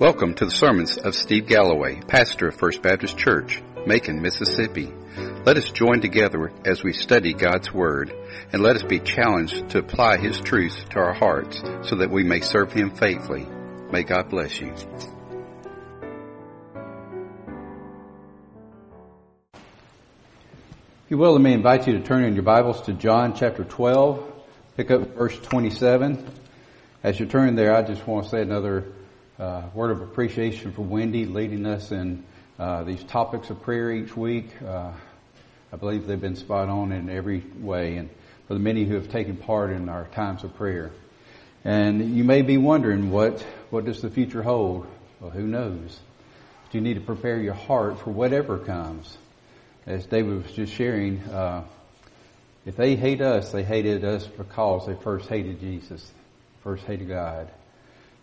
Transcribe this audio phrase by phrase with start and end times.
[0.00, 4.90] Welcome to the sermons of Steve Galloway, pastor of First Baptist Church, Macon, Mississippi.
[5.44, 8.10] Let us join together as we study God's Word,
[8.50, 12.24] and let us be challenged to apply His truths to our hearts so that we
[12.24, 13.46] may serve Him faithfully.
[13.92, 14.72] May God bless you.
[19.52, 23.64] If you will, let me invite you to turn in your Bibles to John chapter
[23.64, 24.32] 12,
[24.78, 26.26] pick up verse 27.
[27.02, 28.86] As you turn there, I just want to say another
[29.40, 32.24] uh, word of appreciation for Wendy leading us in
[32.58, 34.50] uh, these topics of prayer each week.
[34.62, 34.92] Uh,
[35.72, 38.10] I believe they've been spot on in every way, and
[38.46, 40.90] for the many who have taken part in our times of prayer.
[41.64, 43.40] And you may be wondering what
[43.70, 44.86] what does the future hold?
[45.20, 45.98] Well, who knows?
[46.66, 49.16] But you need to prepare your heart for whatever comes
[49.86, 51.64] as David was just sharing, uh,
[52.66, 56.10] if they hate us, they hated us because they first hated Jesus,
[56.62, 57.50] first hated God.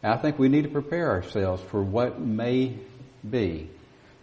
[0.08, 2.80] And I think we need to prepare ourselves for what may
[3.30, 3.70] be.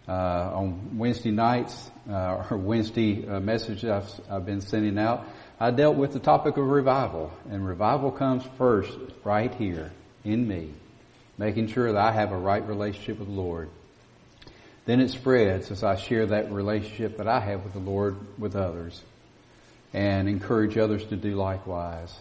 [0.07, 5.27] Uh, on Wednesday nights, uh, or Wednesday uh, messages I've, I've been sending out,
[5.59, 7.31] I dealt with the topic of revival.
[7.51, 9.91] And revival comes first right here
[10.23, 10.73] in me,
[11.37, 13.69] making sure that I have a right relationship with the Lord.
[14.85, 18.55] Then it spreads as I share that relationship that I have with the Lord with
[18.55, 18.99] others
[19.93, 22.11] and encourage others to do likewise.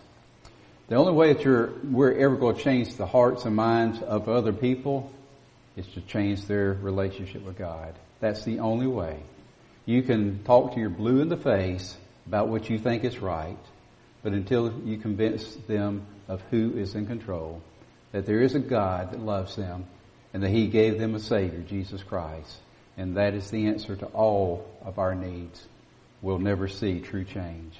[0.88, 4.28] The only way that you're, we're ever going to change the hearts and minds of
[4.28, 5.10] other people
[5.76, 7.94] is to change their relationship with God.
[8.20, 9.18] That's the only way.
[9.86, 13.56] You can talk to your blue in the face about what you think is right,
[14.22, 17.62] but until you convince them of who is in control,
[18.12, 19.86] that there is a God that loves them
[20.34, 22.58] and that He gave them a Savior, Jesus Christ.
[22.96, 25.66] And that is the answer to all of our needs.
[26.20, 27.74] We'll never see true change.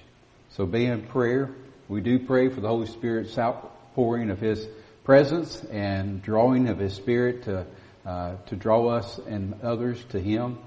[0.51, 1.51] So be in prayer.
[1.89, 4.67] We do pray for the Holy Spirit's outpouring of His
[5.05, 7.67] presence and drawing of His Spirit to,
[8.07, 10.59] uh, to draw us and others to Him.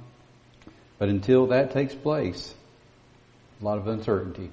[0.99, 2.53] But until that takes place,
[3.59, 4.51] a lot of uncertainty.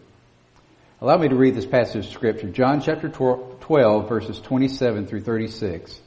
[1.02, 2.48] Allow me to read this passage of Scripture.
[2.48, 6.00] John chapter 12 verses 27 through 36.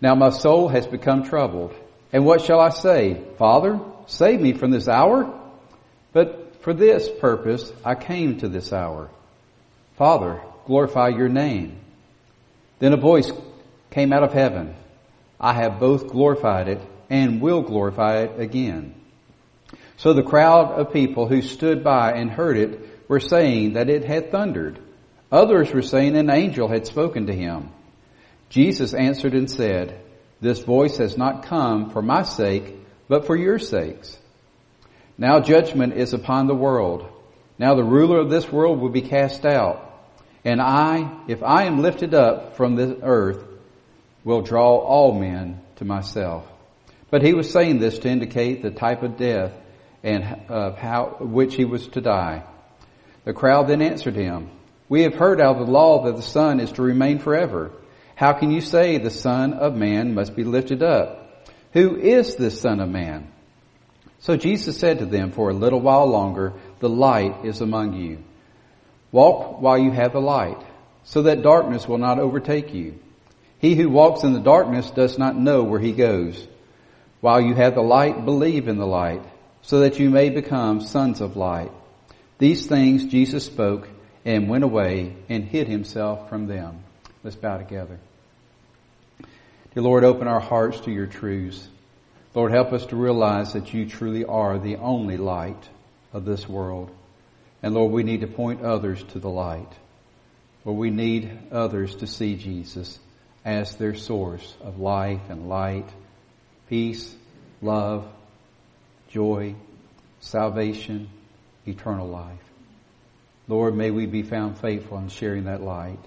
[0.00, 1.74] Now my soul has become troubled.
[2.14, 3.22] And what shall I say?
[3.36, 5.38] Father, save me from this hour?
[6.14, 9.10] But for this purpose I came to this hour.
[10.00, 11.78] Father, glorify your name.
[12.78, 13.30] Then a voice
[13.90, 14.74] came out of heaven.
[15.38, 16.80] I have both glorified it
[17.10, 18.94] and will glorify it again.
[19.98, 24.06] So the crowd of people who stood by and heard it were saying that it
[24.06, 24.78] had thundered.
[25.30, 27.68] Others were saying an angel had spoken to him.
[28.48, 30.00] Jesus answered and said,
[30.40, 32.74] This voice has not come for my sake,
[33.06, 34.16] but for your sakes.
[35.18, 37.06] Now judgment is upon the world.
[37.58, 39.88] Now the ruler of this world will be cast out.
[40.44, 43.44] And I, if I am lifted up from the earth,
[44.24, 46.46] will draw all men to myself.
[47.10, 49.52] But he was saying this to indicate the type of death
[50.02, 52.44] and of how, which he was to die.
[53.24, 54.50] The crowd then answered him,
[54.88, 57.72] We have heard out of the law that the Son is to remain forever.
[58.14, 61.48] How can you say the Son of Man must be lifted up?
[61.72, 63.30] Who is this Son of Man?
[64.20, 68.18] So Jesus said to them, For a little while longer, the light is among you.
[69.12, 70.62] Walk while you have the light,
[71.04, 72.98] so that darkness will not overtake you.
[73.58, 76.46] He who walks in the darkness does not know where he goes.
[77.20, 79.22] While you have the light, believe in the light,
[79.62, 81.70] so that you may become sons of light.
[82.38, 83.88] These things Jesus spoke
[84.24, 86.84] and went away and hid himself from them.
[87.22, 87.98] Let's bow together.
[89.74, 91.68] Dear Lord, open our hearts to your truths.
[92.34, 95.68] Lord, help us to realize that you truly are the only light
[96.12, 96.90] of this world.
[97.62, 99.72] And Lord, we need to point others to the light.
[100.64, 102.98] Lord, we need others to see Jesus
[103.44, 105.88] as their source of life and light,
[106.68, 107.14] peace,
[107.62, 108.06] love,
[109.08, 109.54] joy,
[110.20, 111.08] salvation,
[111.66, 112.38] eternal life.
[113.48, 115.98] Lord, may we be found faithful in sharing that light.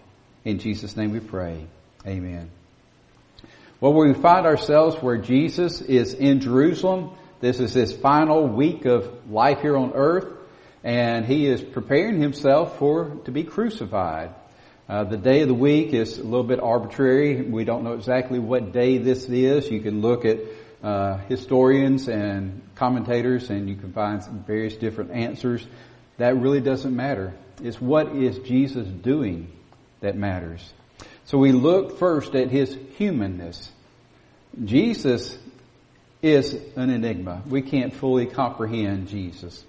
[0.45, 1.65] In Jesus' name we pray.
[2.05, 2.49] Amen.
[3.81, 7.11] Well, we find ourselves where Jesus is in Jerusalem.
[7.41, 10.27] This is his final week of life here on earth,
[10.83, 14.31] and he is preparing himself for to be crucified.
[14.89, 17.41] Uh, the day of the week is a little bit arbitrary.
[17.41, 19.71] We don't know exactly what day this is.
[19.71, 20.39] You can look at
[20.83, 25.65] uh, historians and commentators, and you can find various different answers.
[26.17, 27.33] That really doesn't matter.
[27.63, 29.49] It's what is Jesus doing
[30.01, 30.73] that matters.
[31.25, 33.71] So we look first at his humanness.
[34.63, 35.37] Jesus
[36.21, 37.41] is an enigma.
[37.47, 39.63] We can't fully comprehend Jesus.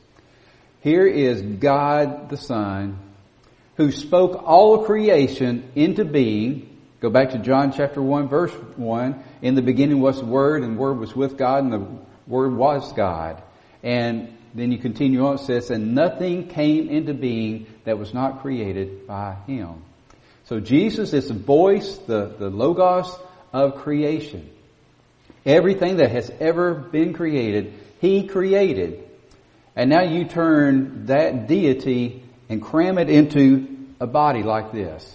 [0.84, 2.98] Here is God the Son
[3.78, 6.78] who spoke all creation into being.
[7.00, 9.24] Go back to John chapter 1 verse 1.
[9.40, 11.86] In the beginning was the Word and the Word was with God and the
[12.26, 13.42] Word was God.
[13.82, 18.42] And then you continue on, it says, and nothing came into being that was not
[18.42, 19.82] created by Him.
[20.44, 23.10] So Jesus is the voice, the, the logos
[23.54, 24.50] of creation.
[25.46, 27.72] Everything that has ever been created,
[28.02, 29.08] He created.
[29.76, 33.68] And now you turn that deity and cram it into
[34.00, 35.14] a body like this.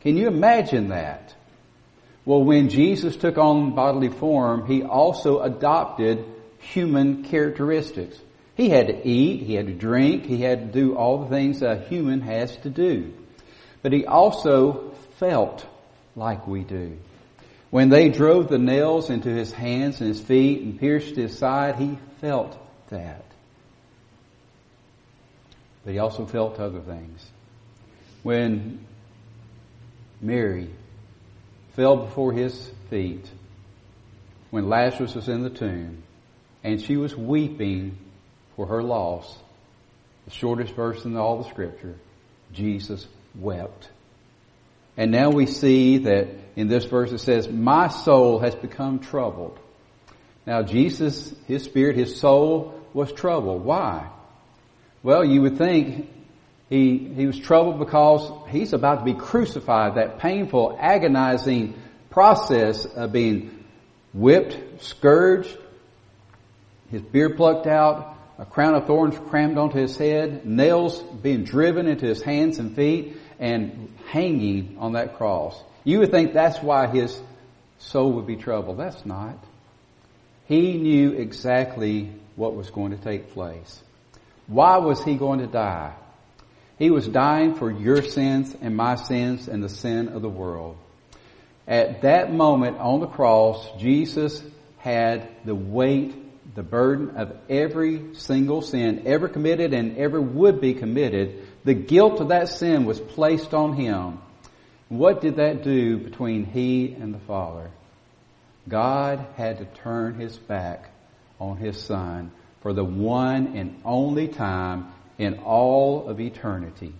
[0.00, 1.34] Can you imagine that?
[2.24, 6.24] Well, when Jesus took on bodily form, He also adopted
[6.58, 8.18] human characteristics.
[8.54, 11.62] He had to eat, he had to drink, he had to do all the things
[11.62, 13.12] a human has to do.
[13.82, 15.66] But he also felt
[16.14, 16.98] like we do.
[17.70, 21.76] When they drove the nails into his hands and his feet and pierced his side,
[21.76, 22.56] he felt
[22.90, 23.24] that.
[25.84, 27.26] But he also felt other things.
[28.22, 28.86] When
[30.20, 30.70] Mary
[31.74, 33.28] fell before his feet,
[34.50, 36.02] when Lazarus was in the tomb,
[36.62, 37.98] and she was weeping
[38.54, 39.36] for her loss,
[40.26, 41.96] the shortest verse in all the scripture,
[42.52, 43.88] Jesus wept.
[44.96, 49.58] And now we see that in this verse it says, my soul has become troubled.
[50.46, 53.64] Now Jesus, his spirit, his soul was troubled.
[53.64, 54.10] Why?
[55.02, 56.08] Well, you would think
[56.68, 61.74] he, he was troubled because he's about to be crucified, that painful, agonizing
[62.10, 63.64] process of being
[64.12, 65.56] whipped, scourged,
[66.90, 71.86] his beard plucked out, a crown of thorns crammed onto his head, nails being driven
[71.86, 75.60] into his hands and feet, and hanging on that cross.
[75.84, 77.20] You would think that's why his
[77.78, 78.78] soul would be troubled.
[78.78, 79.42] That's not.
[80.46, 83.82] He knew exactly what was going to take place.
[84.46, 85.94] Why was he going to die?
[86.78, 90.76] He was dying for your sins and my sins and the sin of the world.
[91.66, 94.42] At that moment on the cross, Jesus
[94.78, 96.14] had the weight
[96.54, 102.20] the burden of every single sin ever committed and ever would be committed, the guilt
[102.20, 104.18] of that sin was placed on him.
[104.88, 107.70] What did that do between he and the Father?
[108.68, 110.90] God had to turn his back
[111.40, 112.30] on his son
[112.62, 116.92] for the one and only time in all of eternity.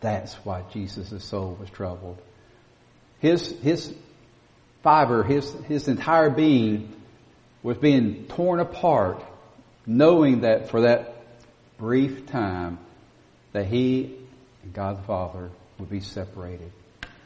[0.00, 2.20] That's why Jesus' soul was troubled.
[3.18, 3.92] His, his
[4.82, 6.94] fiber, his, his entire being
[7.62, 9.24] was being torn apart,
[9.86, 11.16] knowing that for that
[11.78, 12.78] brief time
[13.52, 14.14] that he
[14.62, 16.70] and God the Father would be separated.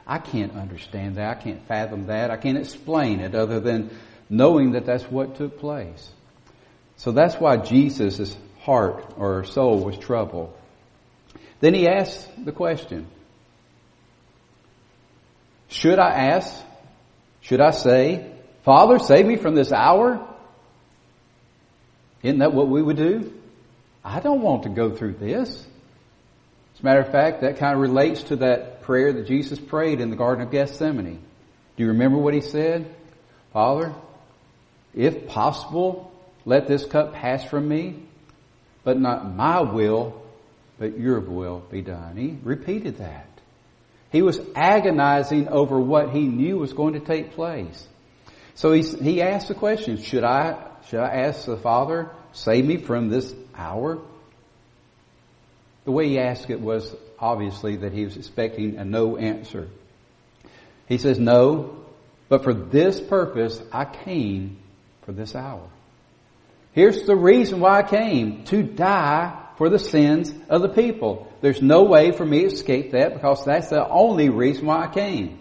[0.07, 1.29] I can't understand that.
[1.29, 2.31] I can't fathom that.
[2.31, 3.91] I can't explain it other than
[4.31, 6.11] knowing that that's what took place.
[6.99, 10.55] So that's why Jesus' heart or soul was troubled.
[11.61, 13.07] Then he asked the question,
[15.69, 16.55] should I ask,
[17.41, 18.33] should I say,
[18.65, 20.27] Father, save me from this hour?
[22.23, 23.33] Isn't that what we would do?
[24.05, 25.51] I don't want to go through this.
[26.75, 30.01] As a matter of fact, that kind of relates to that prayer that Jesus prayed
[30.01, 31.23] in the Garden of Gethsemane.
[31.77, 32.95] Do you remember what he said?
[33.53, 33.95] Father,
[34.95, 36.08] if possible,
[36.49, 37.95] let this cup pass from me,
[38.83, 40.19] but not my will,
[40.79, 42.17] but your will be done.
[42.17, 43.29] He repeated that.
[44.11, 47.87] He was agonizing over what he knew was going to take place.
[48.55, 52.79] So he, he asked the question, should I should I ask the Father, save me
[52.79, 53.99] from this hour?
[55.85, 59.69] The way he asked it was obviously that he was expecting a no answer.
[60.89, 61.85] He says, no,
[62.31, 64.57] but for this purpose I came
[65.03, 65.69] for this hour.
[66.73, 71.33] Here's the reason why I came, to die for the sins of the people.
[71.41, 74.89] There's no way for me to escape that because that's the only reason why I
[74.89, 75.39] came.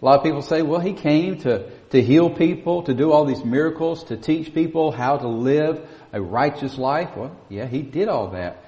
[0.00, 3.24] A lot of people say, well, he came to to heal people, to do all
[3.24, 7.16] these miracles, to teach people how to live a righteous life.
[7.16, 8.64] Well, yeah, he did all that.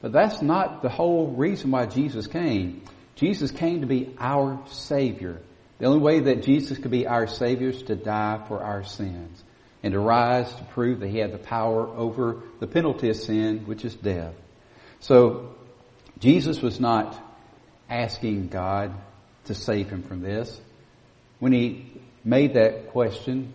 [0.00, 2.82] But that's not the whole reason why Jesus came.
[3.16, 5.40] Jesus came to be our Savior.
[5.78, 9.42] The only way that Jesus could be our Savior is to die for our sins
[9.88, 13.60] and to rise to prove that He had the power over the penalty of sin,
[13.64, 14.34] which is death.
[15.00, 15.54] So,
[16.18, 17.18] Jesus was not
[17.88, 18.92] asking God
[19.46, 20.60] to save Him from this.
[21.38, 21.90] When He
[22.22, 23.54] made that question,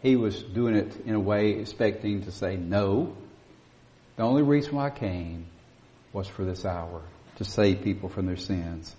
[0.00, 3.16] he was doing it in a way expecting to say no.
[4.14, 5.46] The only reason why I came
[6.12, 7.02] was for this hour,
[7.38, 8.94] to save people from their sins.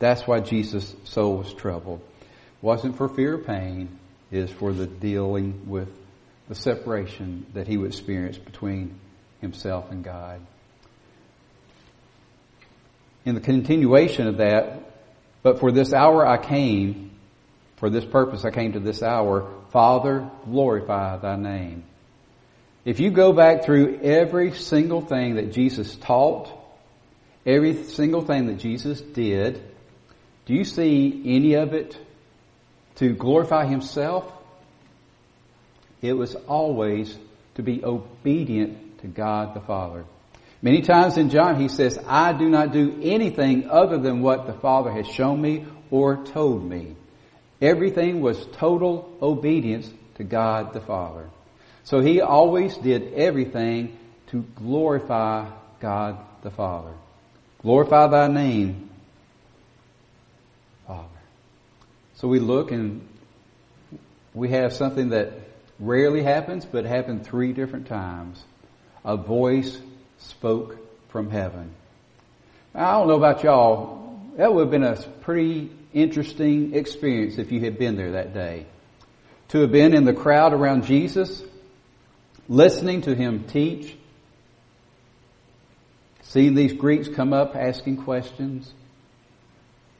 [0.00, 2.00] That's why Jesus' soul was troubled.
[2.20, 2.26] It
[2.60, 4.00] wasn't for fear of pain,
[4.32, 5.88] is for the dealing with
[6.48, 8.98] the separation that he would experience between
[9.40, 10.40] himself and God.
[13.24, 14.80] In the continuation of that,
[15.42, 17.10] But for this hour I came,
[17.76, 19.52] for this purpose I came to this hour.
[19.70, 21.84] Father, glorify thy name.
[22.84, 26.48] If you go back through every single thing that Jesus taught,
[27.44, 29.62] every single thing that Jesus did,
[30.46, 31.96] do you see any of it
[32.96, 34.30] to glorify himself?
[36.00, 37.16] It was always
[37.54, 40.04] to be obedient to God the Father.
[40.62, 44.52] Many times in John he says, I do not do anything other than what the
[44.52, 46.96] Father has shown me or told me.
[47.60, 51.28] Everything was total obedience to God the Father.
[51.84, 56.92] So he always did everything to glorify God the Father.
[57.60, 58.90] Glorify thy name,
[60.86, 61.08] Father.
[62.22, 63.04] So we look and
[64.32, 65.32] we have something that
[65.80, 68.40] rarely happens, but happened three different times.
[69.04, 69.76] A voice
[70.18, 71.72] spoke from heaven.
[72.74, 74.20] Now, I don't know about y'all.
[74.36, 78.66] That would have been a pretty interesting experience if you had been there that day.
[79.48, 81.42] To have been in the crowd around Jesus,
[82.48, 83.96] listening to him teach,
[86.22, 88.72] seeing these Greeks come up asking questions,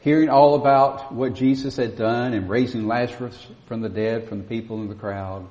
[0.03, 4.45] hearing all about what Jesus had done and raising Lazarus from the dead from the
[4.45, 5.49] people in the crowd.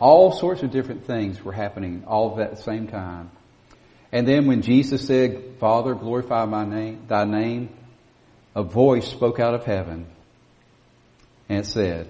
[0.00, 3.30] All sorts of different things were happening all at the same time.
[4.10, 7.70] And then when Jesus said, Father, glorify my name, thy name,
[8.56, 10.06] a voice spoke out of heaven
[11.48, 12.08] and said,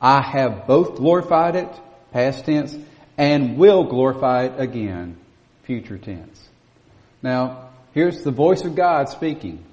[0.00, 1.68] I have both glorified it,
[2.12, 2.76] past tense,
[3.16, 5.16] and will glorify it again,
[5.64, 6.48] future tense.
[7.20, 9.64] Now, here's the voice of God speaking.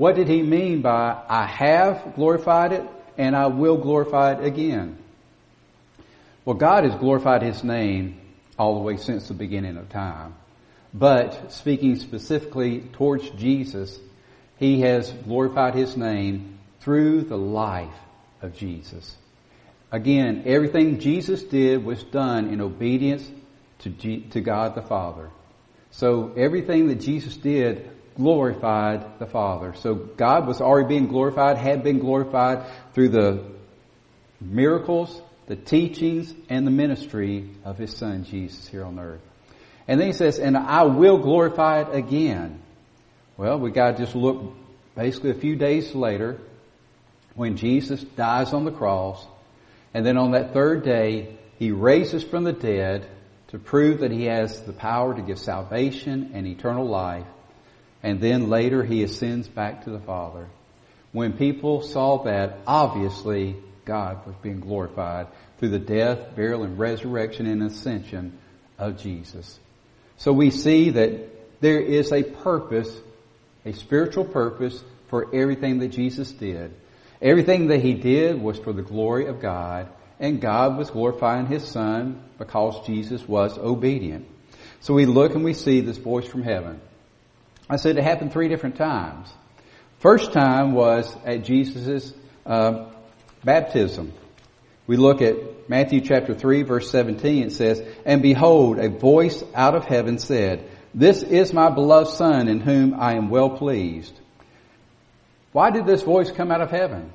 [0.00, 2.82] What did he mean by, I have glorified it
[3.18, 4.96] and I will glorify it again?
[6.46, 8.18] Well, God has glorified His name
[8.58, 10.36] all the way since the beginning of time.
[10.94, 13.98] But speaking specifically towards Jesus,
[14.56, 17.92] He has glorified His name through the life
[18.40, 19.14] of Jesus.
[19.92, 23.30] Again, everything Jesus did was done in obedience
[23.80, 25.28] to, G- to God the Father.
[25.90, 27.90] So everything that Jesus did
[28.20, 29.74] glorified the Father.
[29.74, 33.44] So God was already being glorified, had been glorified through the
[34.40, 39.20] miracles the teachings and the ministry of his son Jesus here on earth.
[39.88, 42.62] And then he says, and I will glorify it again.
[43.36, 44.54] Well, we got to just look
[44.94, 46.38] basically a few days later
[47.34, 49.26] when Jesus dies on the cross.
[49.92, 53.08] And then on that third day, he raises from the dead
[53.48, 57.26] to prove that he has the power to give salvation and eternal life.
[58.02, 60.48] And then later he ascends back to the Father.
[61.12, 65.26] When people saw that, obviously God was being glorified
[65.58, 68.38] through the death, burial, and resurrection and ascension
[68.78, 69.58] of Jesus.
[70.16, 72.94] So we see that there is a purpose,
[73.64, 76.72] a spiritual purpose for everything that Jesus did.
[77.20, 79.88] Everything that he did was for the glory of God,
[80.18, 84.26] and God was glorifying his son because Jesus was obedient.
[84.80, 86.80] So we look and we see this voice from heaven.
[87.70, 89.32] I said it happened three different times.
[90.00, 92.12] First time was at Jesus'
[92.44, 92.90] uh,
[93.44, 94.12] baptism.
[94.88, 97.44] We look at Matthew chapter 3 verse 17.
[97.44, 102.48] It says, And behold, a voice out of heaven said, This is my beloved son
[102.48, 104.18] in whom I am well pleased.
[105.52, 107.12] Why did this voice come out of heaven?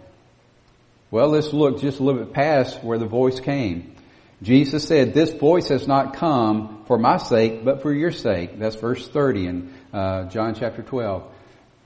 [1.11, 3.94] Well, let's look just a little bit past where the voice came.
[4.41, 8.59] Jesus said, This voice has not come for my sake, but for your sake.
[8.59, 11.23] That's verse 30 in uh, John chapter 12.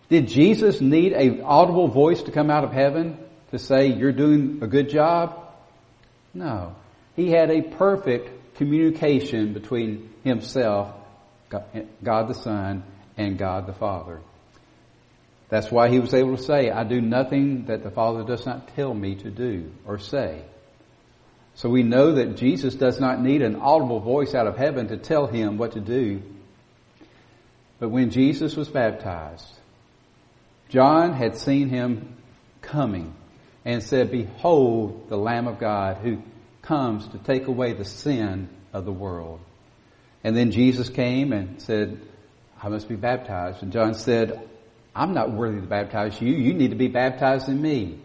[0.10, 3.18] Did Jesus need a audible voice to come out of heaven?
[3.52, 5.54] to say you're doing a good job?
[6.34, 6.76] No.
[7.16, 10.94] He had a perfect communication between himself,
[11.50, 12.84] God the Son,
[13.18, 14.22] and God the Father.
[15.50, 18.76] That's why he was able to say, I do nothing that the Father does not
[18.76, 20.44] tell me to do or say.
[21.60, 24.98] So we know that Jesus does not need an audible voice out of heaven to
[24.98, 26.22] tell him what to do.
[27.80, 29.60] But when Jesus was baptized,
[30.70, 32.16] John had seen him
[32.62, 33.14] coming
[33.66, 36.24] and said, Behold the Lamb of God who
[36.62, 39.42] comes to take away the sin of the world.
[40.24, 42.00] And then Jesus came and said,
[42.64, 43.64] I must be baptized.
[43.64, 44.48] And John said,
[44.96, 46.32] I'm not worthy to baptize you.
[46.32, 48.00] You need to be baptized in me.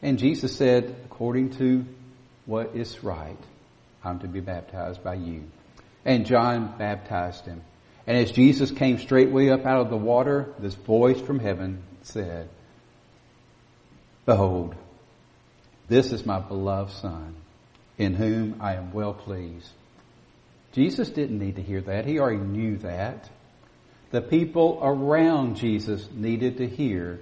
[0.00, 1.84] And Jesus said, according to
[2.50, 3.38] what is right,
[4.02, 5.44] I'm to be baptized by you.
[6.04, 7.62] And John baptized him.
[8.08, 12.48] And as Jesus came straightway up out of the water, this voice from heaven said,
[14.26, 14.74] Behold,
[15.88, 17.36] this is my beloved Son,
[17.98, 19.70] in whom I am well pleased.
[20.72, 22.04] Jesus didn't need to hear that.
[22.04, 23.30] He already knew that.
[24.10, 27.20] The people around Jesus needed to hear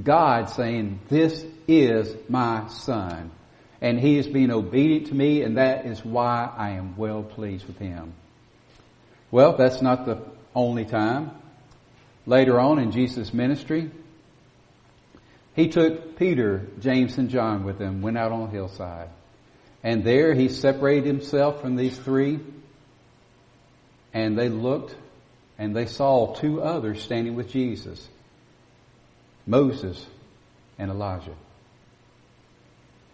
[0.00, 3.32] God saying, this is my son.
[3.80, 7.66] And he is being obedient to me and that is why I am well pleased
[7.66, 8.12] with him.
[9.30, 10.22] Well, that's not the
[10.54, 11.30] only time.
[12.26, 13.90] Later on in Jesus' ministry,
[15.54, 19.08] he took Peter, James, and John with him, went out on the hillside.
[19.82, 22.40] And there he separated himself from these three.
[24.12, 24.94] And they looked
[25.58, 28.06] and they saw two others standing with Jesus.
[29.46, 30.04] Moses
[30.78, 31.34] and Elijah.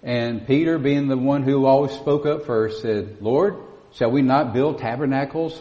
[0.06, 3.56] And Peter, being the one who always spoke up first, said, Lord,
[3.92, 5.60] shall we not build tabernacles,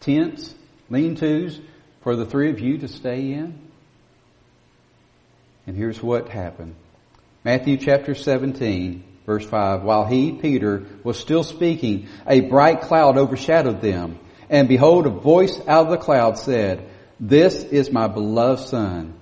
[0.00, 0.52] tents,
[0.90, 1.60] lean-tos
[2.00, 3.56] for the three of you to stay in?
[5.68, 6.74] And here's what happened.
[7.44, 9.84] Matthew chapter 17, verse 5.
[9.84, 14.18] While he, Peter, was still speaking, a bright cloud overshadowed them.
[14.50, 16.84] And behold, a voice out of the cloud said,
[17.20, 19.14] This is my beloved son,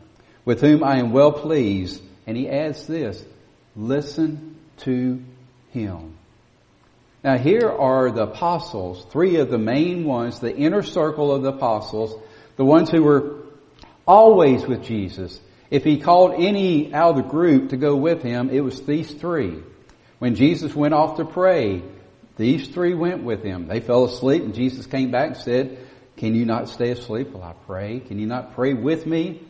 [0.46, 2.02] with whom I am well pleased.
[2.26, 3.22] And he adds this,
[3.76, 4.51] listen
[4.84, 5.22] to
[5.70, 6.16] him.
[7.24, 11.50] Now here are the apostles, three of the main ones, the inner circle of the
[11.50, 12.14] apostles,
[12.56, 13.42] the ones who were
[14.06, 15.40] always with Jesus.
[15.70, 19.10] If he called any out of the group to go with him, it was these
[19.12, 19.62] three.
[20.18, 21.82] When Jesus went off to pray,
[22.36, 23.68] these three went with him.
[23.68, 25.78] They fell asleep and Jesus came back and said,
[26.16, 28.00] can you not stay asleep while I pray?
[28.00, 29.42] Can you not pray with me?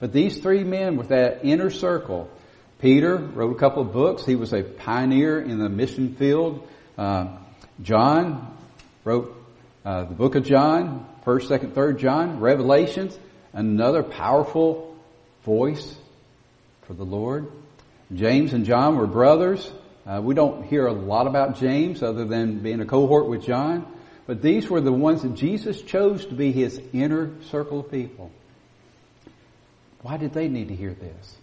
[0.00, 2.30] But these three men with that inner circle,
[2.78, 4.24] Peter wrote a couple of books.
[4.24, 6.68] He was a pioneer in the mission field.
[6.96, 7.36] Uh,
[7.82, 8.56] John
[9.04, 9.34] wrote
[9.84, 13.18] uh, the book of John, first, second, third John, Revelations,
[13.52, 14.96] another powerful
[15.44, 15.96] voice
[16.82, 17.50] for the Lord.
[18.14, 19.70] James and John were brothers.
[20.06, 23.86] Uh, we don't hear a lot about James other than being a cohort with John,
[24.26, 28.30] but these were the ones that Jesus chose to be his inner circle of people.
[30.02, 31.36] Why did they need to hear this?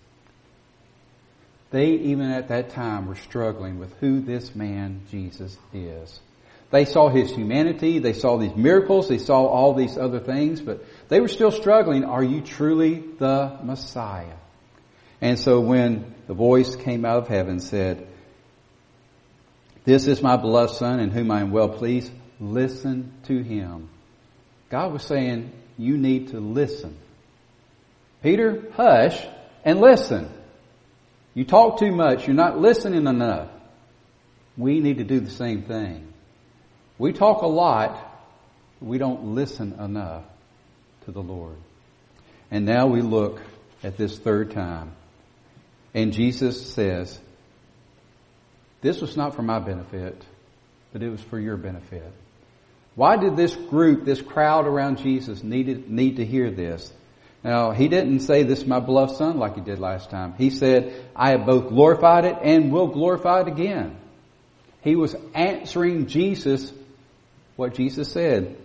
[1.76, 6.22] They, even at that time, were struggling with who this man Jesus is.
[6.72, 10.86] They saw his humanity, they saw these miracles, they saw all these other things, but
[11.10, 12.06] they were still struggling.
[12.06, 14.38] Are you truly the Messiah?
[15.20, 18.08] And so when the voice came out of heaven said,
[19.84, 22.10] this is my beloved son in whom I am well pleased.
[22.40, 23.90] Listen to him.
[24.70, 26.96] God was saying, you need to listen.
[28.24, 29.22] Peter, hush
[29.66, 30.30] and listen.
[31.36, 32.26] You talk too much.
[32.26, 33.50] You're not listening enough.
[34.58, 36.12] We need to do the same thing.
[36.98, 38.00] We talk a lot,
[38.80, 40.24] we don't listen enough
[41.04, 41.58] to the Lord.
[42.50, 43.42] And now we look
[43.84, 44.94] at this third time.
[45.94, 47.20] And Jesus says,
[48.82, 50.24] this was not for my benefit,
[50.94, 52.14] but it was for your benefit.
[52.96, 56.94] Why did this group, this crowd around Jesus need, need to hear this?
[57.46, 60.34] Now, he didn't say this is my beloved son like he did last time.
[60.36, 63.98] He said, I have both glorified it and will glorify it again.
[64.82, 66.74] He was answering Jesus
[67.56, 68.58] what Jesus said.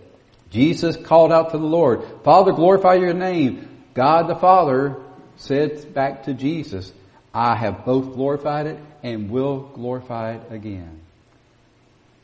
[0.49, 3.83] Jesus called out to the Lord, Father, glorify your name.
[3.93, 4.99] God the Father
[5.35, 6.91] said back to Jesus,
[7.35, 11.01] I have both glorified it and will glorify it again.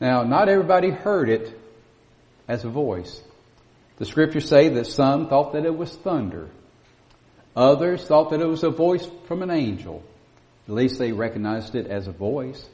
[0.00, 1.56] Now, not everybody heard it
[2.48, 3.22] as a voice.
[3.98, 6.48] The scriptures say that some thought that it was thunder.
[7.56, 10.02] Others thought that it was a voice from an angel.
[10.68, 12.64] At least they recognized it as a voice.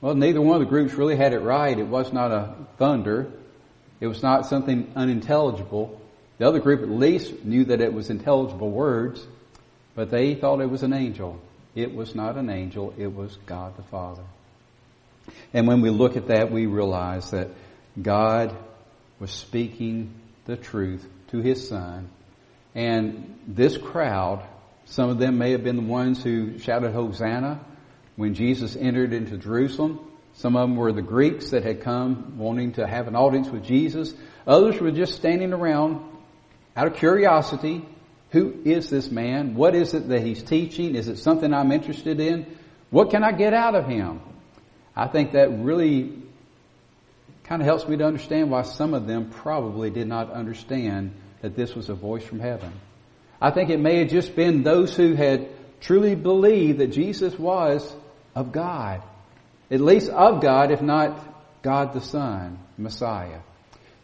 [0.00, 1.78] Well, neither one of the groups really had it right.
[1.78, 3.30] It was not a thunder.
[4.00, 6.00] It was not something unintelligible.
[6.38, 9.24] The other group at least knew that it was intelligible words,
[9.94, 11.40] but they thought it was an angel.
[11.74, 14.22] It was not an angel, it was God the Father.
[15.52, 17.48] And when we look at that, we realize that
[18.00, 18.56] God
[19.24, 20.12] was speaking
[20.44, 22.10] the truth to His Son.
[22.74, 24.46] And this crowd,
[24.84, 27.64] some of them may have been the ones who shouted Hosanna
[28.16, 29.98] when Jesus entered into Jerusalem.
[30.34, 33.64] Some of them were the Greeks that had come wanting to have an audience with
[33.64, 34.12] Jesus.
[34.46, 36.04] Others were just standing around
[36.76, 37.82] out of curiosity,
[38.28, 39.54] who is this man?
[39.54, 40.96] What is it that he's teaching?
[40.96, 42.58] Is it something I'm interested in?
[42.90, 44.20] What can I get out of him?
[44.94, 46.23] I think that really
[47.44, 51.54] kind of helps me to understand why some of them probably did not understand that
[51.54, 52.72] this was a voice from heaven.
[53.40, 55.48] I think it may have just been those who had
[55.80, 57.94] truly believed that Jesus was
[58.34, 59.02] of God.
[59.70, 63.40] At least of God, if not God the Son, Messiah.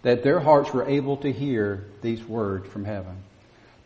[0.02, 3.16] That their hearts were able to hear these words from heaven.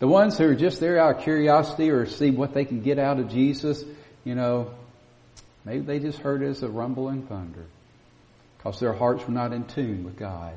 [0.00, 2.98] The ones who are just there out of curiosity or see what they can get
[2.98, 3.84] out of Jesus,
[4.24, 4.74] you know,
[5.64, 7.66] maybe they just heard it as a rumble and thunder
[8.64, 10.54] because their hearts were not in tune with God.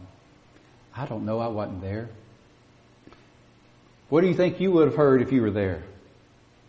[0.96, 1.39] I don't know.
[1.39, 2.10] I wasn't there.
[4.10, 5.84] What do you think you would have heard if you were there?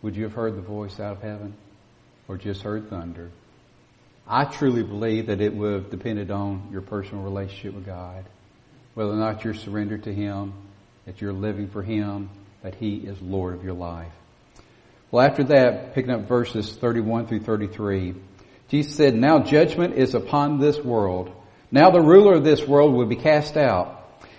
[0.01, 1.53] would you have heard the voice out of heaven
[2.27, 3.31] or just heard thunder?
[4.27, 8.25] I truly believe that it would have depended on your personal relationship with God.
[8.93, 10.53] Whether or not you're surrendered to Him,
[11.05, 12.29] that you're living for Him,
[12.61, 14.11] that He is Lord of your life.
[15.11, 18.13] Well, after that, picking up verses 31 through 33,
[18.69, 21.31] Jesus said, Now judgment is upon this world.
[21.71, 23.95] Now the ruler of this world will be cast out.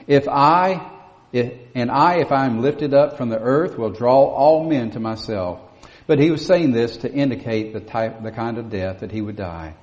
[0.06, 0.90] If I,
[1.32, 4.92] if, and I, if I am lifted up from the earth, will draw all men
[4.92, 5.60] to myself.
[6.06, 9.20] But he was saying this to indicate the type, the kind of death that he
[9.20, 9.74] would die.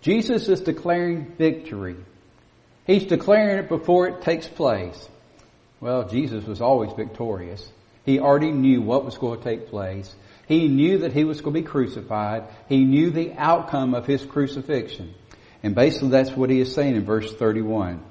[0.00, 1.96] Jesus is declaring victory.
[2.86, 5.08] He's declaring it before it takes place.
[5.80, 7.70] Well, Jesus was always victorious.
[8.04, 10.14] He already knew what was going to take place.
[10.48, 12.44] He knew that he was going to be crucified.
[12.70, 15.14] He knew the outcome of his crucifixion.
[15.62, 18.02] And basically that's what he is saying in verse 31.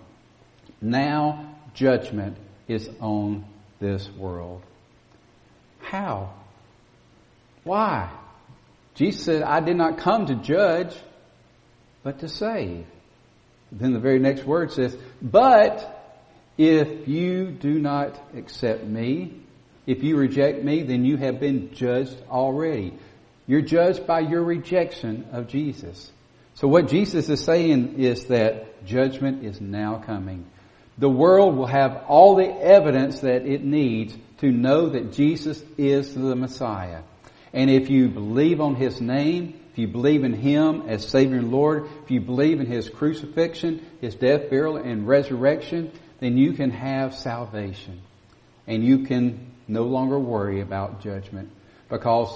[0.80, 3.44] Now judgment is on
[3.80, 4.62] this world.
[5.80, 6.34] How?
[7.64, 8.12] Why?
[8.94, 10.96] Jesus said, I did not come to judge,
[12.04, 12.86] but to save.
[13.72, 15.94] Then the very next word says, but
[16.56, 19.42] if you do not accept me,
[19.88, 22.94] if you reject me, then you have been judged already.
[23.48, 26.12] You're judged by your rejection of Jesus.
[26.56, 30.46] So what Jesus is saying is that judgment is now coming.
[30.98, 36.14] The world will have all the evidence that it needs to know that Jesus is
[36.14, 37.04] the Messiah.
[37.54, 41.52] And if you believe on His name, if you believe in Him as Savior and
[41.52, 46.72] Lord, if you believe in His crucifixion, His death, burial, and resurrection, then you can
[46.72, 48.02] have salvation.
[48.66, 51.50] And you can no longer worry about judgment
[51.90, 52.36] because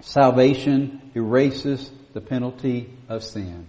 [0.00, 3.66] salvation erases the penalty of sin.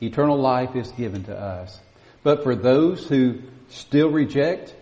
[0.00, 1.78] Eternal life is given to us.
[2.22, 4.74] But for those who still reject,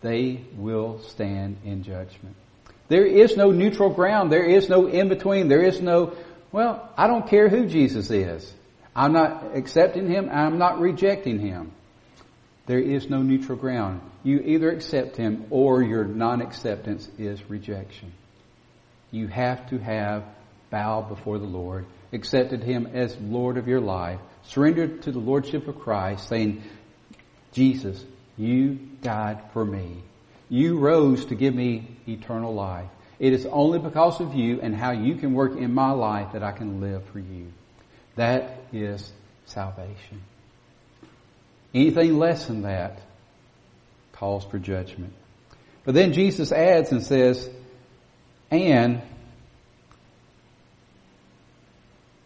[0.00, 2.36] they will stand in judgment.
[2.88, 4.30] There is no neutral ground.
[4.30, 5.48] There is no in between.
[5.48, 6.14] There is no,
[6.50, 8.52] well, I don't care who Jesus is.
[8.94, 10.28] I'm not accepting him.
[10.30, 11.72] I'm not rejecting him.
[12.66, 14.00] There is no neutral ground.
[14.22, 18.12] You either accept Him or your non-acceptance is rejection.
[19.10, 20.24] You have to have
[20.70, 25.68] bowed before the Lord, accepted Him as Lord of your life, surrendered to the Lordship
[25.68, 26.62] of Christ, saying,
[27.52, 28.04] Jesus,
[28.36, 30.02] you died for me.
[30.48, 32.88] You rose to give me eternal life.
[33.18, 36.42] It is only because of you and how you can work in my life that
[36.42, 37.52] I can live for you.
[38.16, 39.12] That is
[39.46, 40.22] salvation.
[41.74, 43.00] Anything less than that
[44.12, 45.14] calls for judgment.
[45.84, 47.48] But then Jesus adds and says,
[48.50, 49.02] and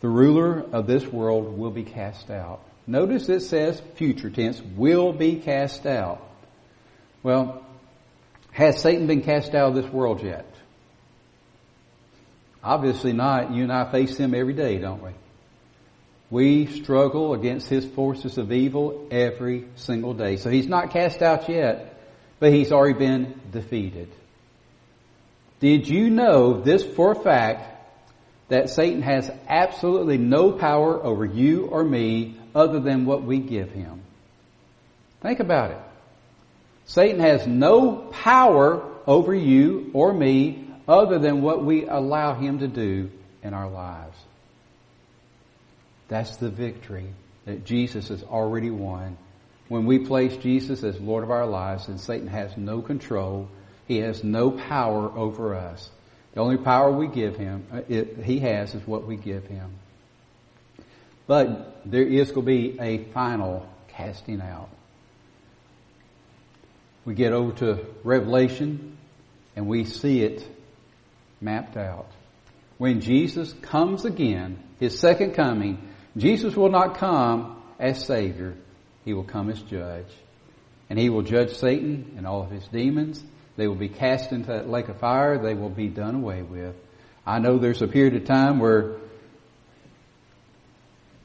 [0.00, 2.60] the ruler of this world will be cast out.
[2.86, 6.22] Notice it says future tense, will be cast out.
[7.22, 7.64] Well,
[8.52, 10.46] has Satan been cast out of this world yet?
[12.62, 13.52] Obviously not.
[13.52, 15.10] You and I face him every day, don't we?
[16.36, 20.36] We struggle against his forces of evil every single day.
[20.36, 21.98] So he's not cast out yet,
[22.38, 24.10] but he's already been defeated.
[25.60, 27.74] Did you know this for a fact
[28.48, 33.72] that Satan has absolutely no power over you or me other than what we give
[33.72, 34.02] him?
[35.22, 35.80] Think about it.
[36.84, 42.68] Satan has no power over you or me other than what we allow him to
[42.68, 43.10] do
[43.42, 44.18] in our lives.
[46.08, 47.08] That's the victory
[47.44, 49.16] that Jesus has already won.
[49.68, 53.48] When we place Jesus as Lord of our lives, and Satan has no control,
[53.86, 55.90] he has no power over us.
[56.34, 59.72] The only power we give him, uh, it, he has, is what we give him.
[61.26, 64.68] But there is going to be a final casting out.
[67.04, 68.98] We get over to Revelation
[69.54, 70.46] and we see it
[71.40, 72.10] mapped out.
[72.78, 78.54] When Jesus comes again, His second coming, Jesus will not come as Savior.
[79.04, 80.06] He will come as judge.
[80.88, 83.22] And He will judge Satan and all of his demons.
[83.56, 85.38] They will be cast into that lake of fire.
[85.38, 86.74] They will be done away with.
[87.26, 88.96] I know there's a period of time where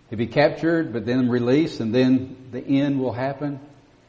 [0.09, 3.59] he'll be captured, but then released, and then the end will happen.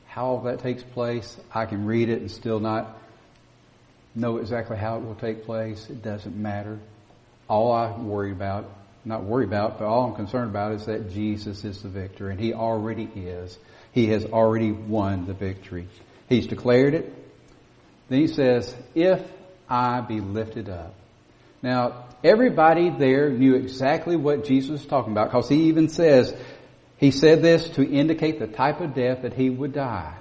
[0.06, 2.98] How that takes place, I can read it and still not
[4.14, 5.88] know exactly how it will take place.
[5.90, 6.78] It doesn't matter.
[7.48, 8.70] All I worry about
[9.04, 12.38] not worry about, but all I'm concerned about is that Jesus is the victor, and
[12.38, 13.58] He already is.
[13.92, 15.88] He has already won the victory.
[16.28, 17.12] He's declared it.
[18.08, 19.22] Then He says, if
[19.68, 20.94] I be lifted up.
[21.62, 26.34] Now, everybody there knew exactly what Jesus was talking about, because He even says,
[26.96, 30.14] He said this to indicate the type of death that He would die.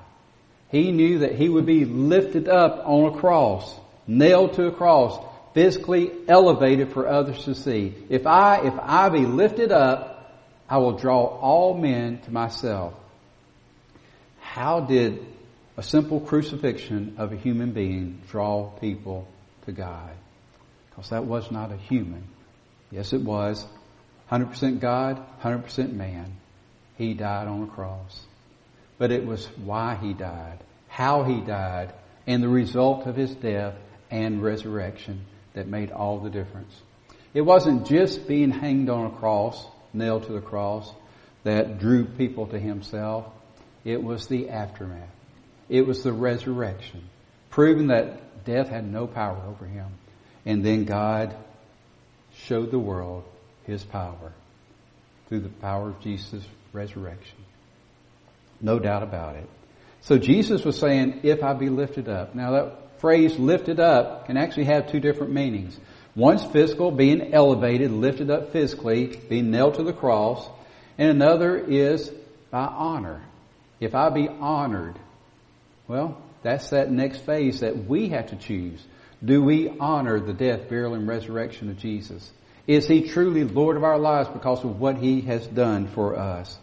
[0.69, 5.19] He knew that He would be lifted up on a cross, nailed to a cross,
[5.53, 7.93] physically elevated for others to see.
[8.09, 12.93] If I, if I be lifted up, I will draw all men to myself.
[14.39, 15.25] How did
[15.77, 19.27] a simple crucifixion of a human being draw people
[19.65, 20.11] to God?
[20.89, 22.23] Because that was not a human.
[22.89, 23.65] Yes, it was.
[24.31, 26.37] 100% God, 100% man.
[26.97, 28.21] He died on a cross.
[28.97, 31.93] But it was why he died, how he died,
[32.27, 33.75] and the result of his death
[34.09, 36.73] and resurrection that made all the difference.
[37.33, 40.91] It wasn't just being hanged on a cross, nailed to the cross,
[41.43, 43.25] that drew people to himself.
[43.83, 45.09] It was the aftermath.
[45.69, 47.03] It was the resurrection,
[47.49, 49.87] proving that death had no power over him.
[50.45, 51.35] And then God
[52.33, 53.23] showed the world
[53.65, 54.33] his power
[55.29, 57.37] through the power of Jesus' resurrection.
[58.59, 59.49] No doubt about it.
[60.01, 62.35] So Jesus was saying, if I be lifted up.
[62.35, 65.77] Now that phrase lifted up can actually have two different meanings.
[66.15, 70.47] One's physical, being elevated, lifted up physically, being nailed to the cross.
[70.97, 72.11] And another is
[72.51, 73.21] by honor.
[73.79, 74.95] If I be honored,
[75.87, 78.85] well, that's that next phase that we have to choose.
[79.23, 82.31] Do we honor the death, burial, and resurrection of Jesus?
[82.67, 86.57] Is He truly Lord of our lives because of what He has done for us?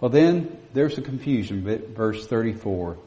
[0.00, 2.98] Well then, there's a confusion, verse 34.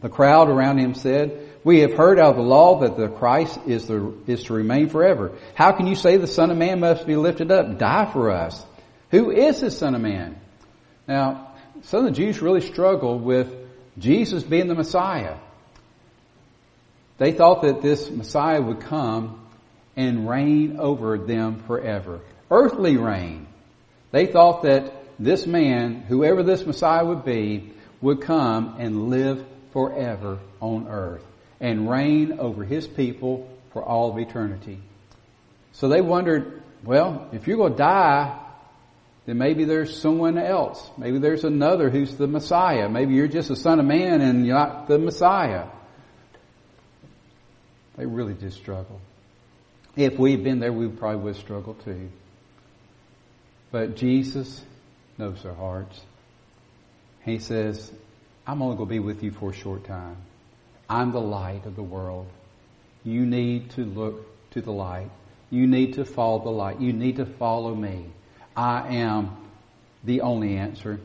[0.00, 3.58] The crowd around him said, we have heard out of the law that the Christ
[3.66, 5.32] is, the, is to remain forever.
[5.54, 8.64] How can you say the Son of Man must be lifted up, die for us?
[9.10, 10.38] Who is the Son of Man?
[11.06, 13.54] Now, some of the Jews really struggled with
[13.98, 15.36] Jesus being the Messiah.
[17.18, 19.44] They thought that this Messiah would come
[19.96, 22.20] and reign over them forever.
[22.50, 23.48] Earthly reign.
[24.12, 30.38] They thought that this man, whoever this Messiah would be, would come and live forever
[30.60, 31.24] on earth
[31.60, 34.78] and reign over his people for all of eternity.
[35.72, 38.38] So they wondered, well, if you're going to die,
[39.26, 40.90] then maybe there's someone else.
[40.96, 42.88] Maybe there's another who's the Messiah.
[42.88, 45.66] Maybe you're just a son of man and you're not the Messiah.
[47.96, 49.00] They really did struggle.
[49.96, 52.08] If we'd been there, we probably would struggle too.
[53.70, 54.64] But Jesus
[55.18, 56.00] knows their hearts.
[57.24, 57.92] He says,
[58.46, 60.16] I'm only going to be with you for a short time.
[60.88, 62.26] I'm the light of the world.
[63.04, 65.10] You need to look to the light.
[65.50, 66.80] You need to follow the light.
[66.80, 68.06] You need to follow me.
[68.56, 69.36] I am
[70.04, 71.00] the only answer.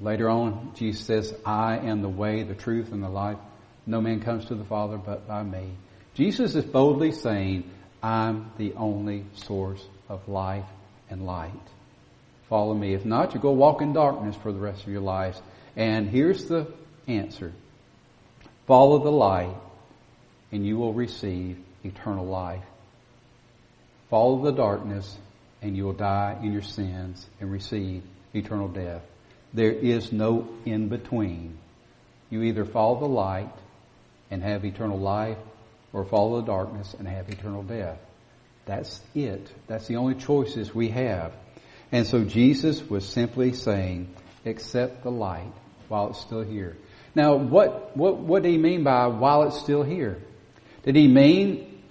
[0.00, 3.38] Later on, Jesus says, I am the way, the truth, and the life.
[3.86, 5.70] No man comes to the Father but by me.
[6.14, 7.70] Jesus is boldly saying,
[8.02, 10.66] I'm the only source of life
[11.08, 11.52] and light.
[12.48, 12.94] Follow me.
[12.94, 15.40] If not, you go walk in darkness for the rest of your lives.
[15.74, 16.72] And here's the
[17.06, 17.52] answer.
[18.72, 19.54] Follow the light
[20.50, 22.64] and you will receive eternal life.
[24.08, 25.14] Follow the darkness
[25.60, 29.02] and you will die in your sins and receive eternal death.
[29.52, 31.58] There is no in between.
[32.30, 33.52] You either follow the light
[34.30, 35.36] and have eternal life
[35.92, 37.98] or follow the darkness and have eternal death.
[38.64, 39.52] That's it.
[39.66, 41.34] That's the only choices we have.
[41.92, 44.08] And so Jesus was simply saying,
[44.46, 45.52] accept the light
[45.88, 46.78] while it's still here.
[47.14, 50.22] Now, what, what, what did he mean by while it's still here?
[50.84, 51.82] Did he mean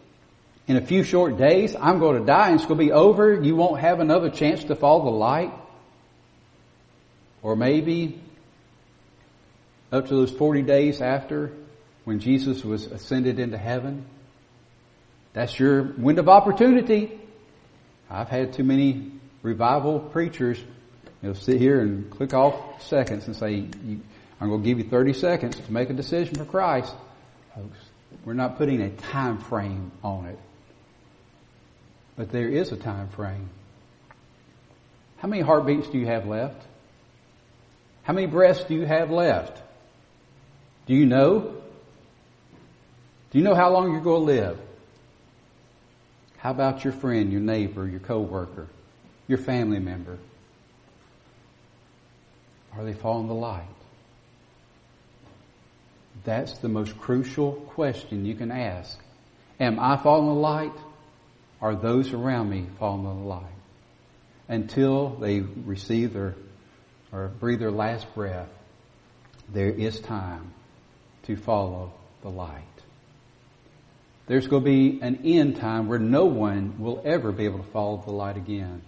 [0.67, 3.41] in a few short days, I'm going to die and it's going to be over,
[3.41, 5.53] you won't have another chance to follow the light?
[7.43, 8.21] Or maybe
[9.91, 11.51] up to those 40 days after
[12.03, 14.05] when Jesus was ascended into heaven,
[15.33, 17.19] that's your window of opportunity.
[18.09, 19.11] I've had too many
[19.43, 20.59] revival preachers,
[21.21, 23.67] you know, sit here and click off seconds and say,
[24.41, 26.91] I'm going to give you 30 seconds to make a decision for Christ.
[27.55, 27.77] Folks,
[28.25, 30.39] we're not putting a time frame on it.
[32.15, 33.49] But there is a time frame.
[35.17, 36.59] How many heartbeats do you have left?
[38.01, 39.61] How many breaths do you have left?
[40.87, 41.41] Do you know?
[43.29, 44.59] Do you know how long you're going to live?
[46.37, 48.67] How about your friend, your neighbor, your coworker,
[49.27, 50.17] your family member?
[52.75, 53.67] Are they following the light?
[56.23, 58.99] That's the most crucial question you can ask.
[59.59, 60.73] Am I following the light?
[61.61, 63.45] Are those around me following the light?
[64.47, 66.35] Until they receive their
[67.11, 68.49] or breathe their last breath,
[69.49, 70.53] there is time
[71.23, 72.63] to follow the light.
[74.27, 77.71] There's going to be an end time where no one will ever be able to
[77.71, 78.81] follow the light again.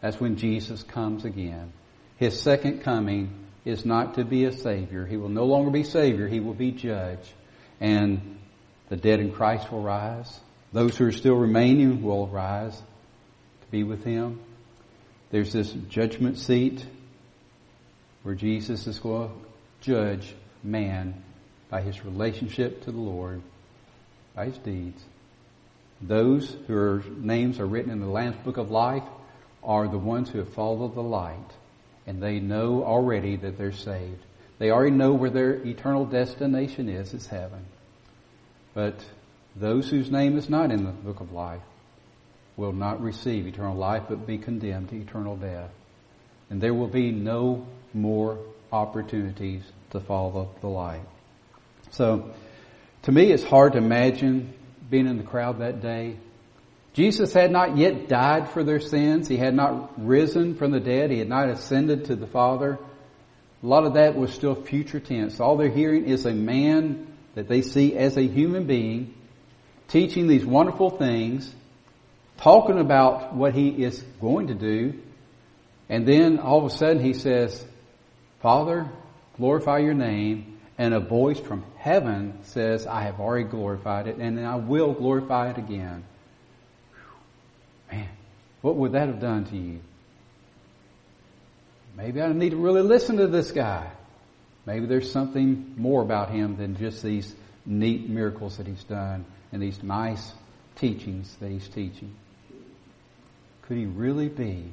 [0.00, 1.72] That's when Jesus comes again.
[2.16, 5.04] His second coming is not to be a savior.
[5.04, 6.26] He will no longer be savior.
[6.26, 7.34] He will be judge.
[7.80, 8.38] And
[8.88, 10.40] The dead in Christ will rise.
[10.72, 14.40] Those who are still remaining will rise to be with Him.
[15.30, 16.86] There's this judgment seat
[18.22, 19.34] where Jesus is going to
[19.80, 21.22] judge man
[21.68, 23.42] by his relationship to the Lord,
[24.34, 25.02] by his deeds.
[26.00, 29.04] Those whose names are written in the Lamb's Book of Life
[29.62, 31.50] are the ones who have followed the light,
[32.06, 34.22] and they know already that they're saved.
[34.58, 37.66] They already know where their eternal destination is, it's heaven.
[38.74, 38.94] But
[39.54, 41.62] those whose name is not in the Book of Life
[42.56, 45.70] will not receive eternal life, but be condemned to eternal death.
[46.48, 48.38] And there will be no more
[48.72, 51.02] opportunities to follow the light.
[51.90, 52.30] So,
[53.02, 54.54] to me, it's hard to imagine
[54.90, 56.16] being in the crowd that day.
[56.96, 59.28] Jesus had not yet died for their sins.
[59.28, 61.10] He had not risen from the dead.
[61.10, 62.78] He had not ascended to the Father.
[63.62, 65.38] A lot of that was still future tense.
[65.38, 69.12] All they're hearing is a man that they see as a human being
[69.88, 71.54] teaching these wonderful things,
[72.38, 74.94] talking about what he is going to do,
[75.90, 77.62] and then all of a sudden he says,
[78.40, 78.90] Father,
[79.36, 80.54] glorify your name.
[80.78, 85.50] And a voice from heaven says, I have already glorified it and I will glorify
[85.50, 86.04] it again.
[87.90, 88.08] Man,
[88.62, 89.80] what would that have done to you?
[91.96, 93.90] Maybe I need to really listen to this guy.
[94.66, 99.62] Maybe there's something more about him than just these neat miracles that he's done and
[99.62, 100.32] these nice
[100.76, 102.14] teachings that he's teaching.
[103.62, 104.72] Could he really be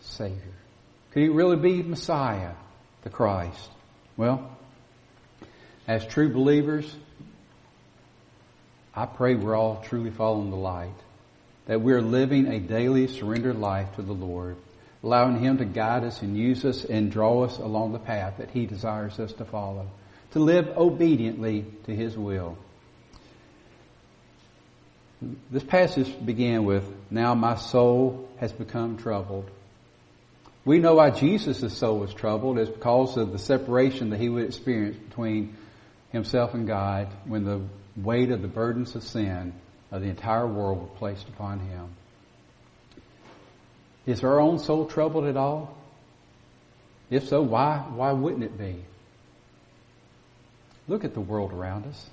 [0.00, 0.54] Savior?
[1.10, 2.52] Could he really be Messiah,
[3.02, 3.70] the Christ?
[4.16, 4.50] Well,
[5.88, 6.94] as true believers,
[8.94, 10.94] I pray we're all truly following the light.
[11.66, 14.56] That we're living a daily surrendered life to the Lord,
[15.02, 18.50] allowing Him to guide us and use us and draw us along the path that
[18.50, 19.88] He desires us to follow,
[20.32, 22.56] to live obediently to His will.
[25.50, 29.50] This passage began with, Now my soul has become troubled.
[30.64, 34.44] We know why Jesus' soul was troubled is because of the separation that he would
[34.44, 35.56] experience between
[36.10, 37.62] himself and God when the
[37.96, 39.52] weight of the burdens of sin
[39.96, 41.88] of the entire world were placed upon him.
[44.04, 45.76] Is our own soul troubled at all?
[47.08, 48.84] If so, why, why wouldn't it be?
[50.86, 52.10] Look at the world around us.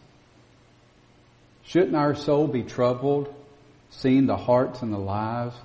[1.66, 3.34] Shouldn't our soul be troubled
[3.90, 5.56] seeing the hearts and the lives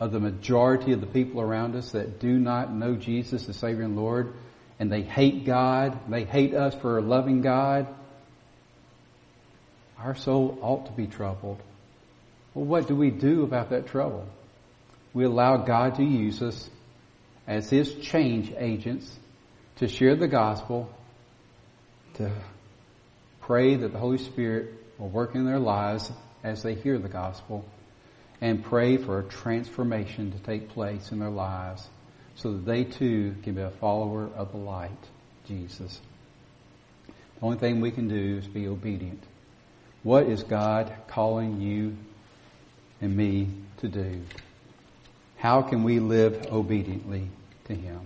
[0.00, 3.84] of the majority of the people around us that do not know Jesus the Savior
[3.84, 4.32] and Lord
[4.78, 7.86] and they hate God, they hate us for loving God?
[9.98, 11.60] Our soul ought to be troubled.
[12.54, 14.26] Well, what do we do about that trouble?
[15.14, 16.70] We allow God to use us
[17.46, 19.10] as His change agents
[19.76, 20.90] to share the gospel,
[22.14, 22.30] to
[23.42, 26.10] pray that the Holy Spirit will work in their lives
[26.42, 27.64] as they hear the gospel
[28.40, 31.86] and pray for a transformation to take place in their lives
[32.36, 34.90] so that they too can be a follower of the light,
[35.46, 36.00] Jesus.
[37.06, 39.22] The only thing we can do is be obedient.
[40.06, 41.96] What is God calling you
[43.00, 44.20] and me to do?
[45.36, 47.28] How can we live obediently
[47.64, 48.02] to Him?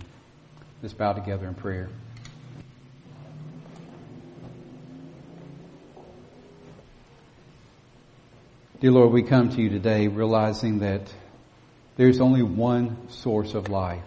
[0.80, 1.90] Let's bow together in prayer.
[8.80, 11.02] Dear Lord, we come to you today realizing that
[11.98, 14.02] there's only one source of life.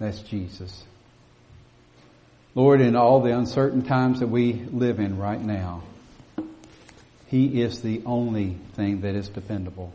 [0.00, 0.84] That's Jesus.
[2.54, 5.82] Lord, in all the uncertain times that we live in right now,
[7.26, 9.92] He is the only thing that is dependable.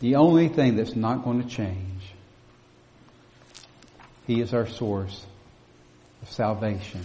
[0.00, 2.02] The only thing that's not going to change.
[4.26, 5.24] He is our source
[6.22, 7.04] of salvation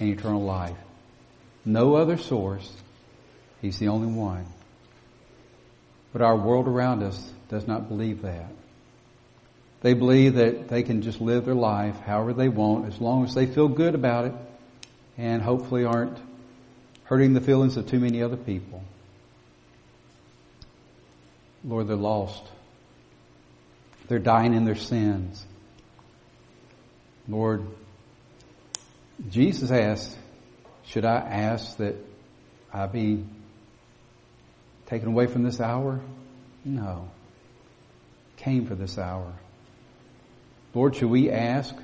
[0.00, 0.76] and eternal life.
[1.64, 2.72] No other source
[3.60, 4.46] He's the only one.
[6.12, 8.50] But our world around us does not believe that.
[9.80, 13.34] They believe that they can just live their life however they want as long as
[13.34, 14.32] they feel good about it
[15.16, 16.18] and hopefully aren't
[17.04, 18.82] hurting the feelings of too many other people.
[21.64, 22.42] Lord, they're lost.
[24.08, 25.44] They're dying in their sins.
[27.28, 27.66] Lord,
[29.30, 30.16] Jesus asked,
[30.86, 31.96] should I ask that
[32.72, 33.24] I be
[34.86, 36.00] taken away from this hour?
[36.64, 37.10] No.
[38.38, 39.32] Came for this hour.
[40.74, 41.74] Lord, should we ask?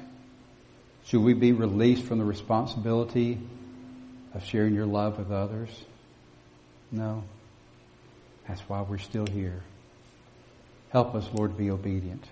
[1.07, 3.39] Should we be released from the responsibility
[4.35, 5.68] of sharing your love with others?
[6.91, 7.24] No.
[8.49, 9.62] That's why we're still here.
[10.91, 12.24] Help us, Lord, be obedient.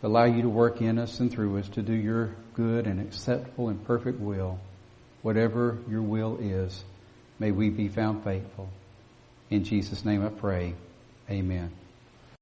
[0.00, 3.00] To allow you to work in us and through us to do your good and
[3.00, 4.58] acceptable and perfect will.
[5.22, 6.84] whatever your will is,
[7.38, 8.68] may we be found faithful.
[9.50, 10.74] In Jesus' name I pray.
[11.28, 11.70] Amen.